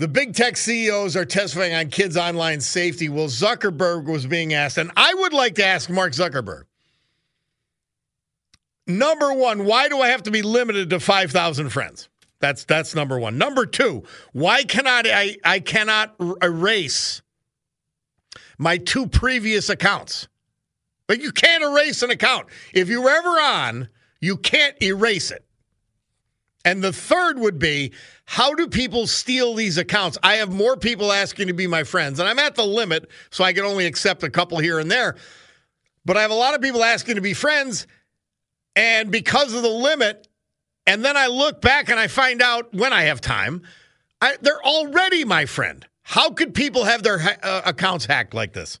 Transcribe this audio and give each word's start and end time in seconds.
The 0.00 0.08
big 0.08 0.34
tech 0.34 0.56
CEOs 0.56 1.14
are 1.14 1.26
testifying 1.26 1.74
on 1.74 1.90
kids' 1.90 2.16
online 2.16 2.62
safety. 2.62 3.10
Well, 3.10 3.26
Zuckerberg 3.26 4.06
was 4.06 4.24
being 4.26 4.54
asked, 4.54 4.78
and 4.78 4.90
I 4.96 5.12
would 5.12 5.34
like 5.34 5.56
to 5.56 5.64
ask 5.66 5.90
Mark 5.90 6.14
Zuckerberg. 6.14 6.62
Number 8.86 9.34
one, 9.34 9.66
why 9.66 9.90
do 9.90 10.00
I 10.00 10.08
have 10.08 10.22
to 10.22 10.30
be 10.30 10.40
limited 10.40 10.88
to 10.88 11.00
5,000 11.00 11.68
friends? 11.68 12.08
That's 12.38 12.64
that's 12.64 12.94
number 12.94 13.18
one. 13.18 13.36
Number 13.36 13.66
two, 13.66 14.04
why 14.32 14.62
cannot 14.62 15.06
I 15.06 15.36
I 15.44 15.60
cannot 15.60 16.16
erase 16.40 17.20
my 18.56 18.78
two 18.78 19.06
previous 19.06 19.68
accounts? 19.68 20.28
But 21.08 21.20
you 21.20 21.30
can't 21.30 21.62
erase 21.62 22.02
an 22.02 22.10
account. 22.10 22.46
If 22.72 22.88
you 22.88 23.02
were 23.02 23.10
ever 23.10 23.28
on, 23.28 23.90
you 24.22 24.38
can't 24.38 24.82
erase 24.82 25.30
it. 25.30 25.44
And 26.64 26.82
the 26.82 26.92
third 26.92 27.38
would 27.38 27.58
be 27.58 27.92
how 28.26 28.54
do 28.54 28.68
people 28.68 29.06
steal 29.06 29.54
these 29.54 29.78
accounts? 29.78 30.18
I 30.22 30.34
have 30.36 30.52
more 30.52 30.76
people 30.76 31.10
asking 31.10 31.48
to 31.48 31.54
be 31.54 31.66
my 31.66 31.84
friends, 31.84 32.20
and 32.20 32.28
I'm 32.28 32.38
at 32.38 32.54
the 32.54 32.64
limit, 32.64 33.08
so 33.30 33.44
I 33.44 33.52
can 33.52 33.64
only 33.64 33.86
accept 33.86 34.22
a 34.22 34.30
couple 34.30 34.58
here 34.58 34.78
and 34.78 34.90
there. 34.90 35.16
But 36.04 36.16
I 36.16 36.22
have 36.22 36.30
a 36.30 36.34
lot 36.34 36.54
of 36.54 36.60
people 36.60 36.84
asking 36.84 37.16
to 37.16 37.20
be 37.20 37.34
friends, 37.34 37.86
and 38.76 39.10
because 39.10 39.54
of 39.54 39.62
the 39.62 39.68
limit, 39.68 40.28
and 40.86 41.04
then 41.04 41.16
I 41.16 41.26
look 41.28 41.60
back 41.60 41.88
and 41.88 41.98
I 41.98 42.08
find 42.08 42.42
out 42.42 42.74
when 42.74 42.92
I 42.92 43.02
have 43.02 43.20
time, 43.20 43.62
I, 44.20 44.36
they're 44.40 44.62
already 44.62 45.24
my 45.24 45.46
friend. 45.46 45.86
How 46.02 46.30
could 46.30 46.54
people 46.54 46.84
have 46.84 47.02
their 47.02 47.18
ha- 47.18 47.36
uh, 47.42 47.62
accounts 47.64 48.06
hacked 48.06 48.34
like 48.34 48.52
this? 48.52 48.80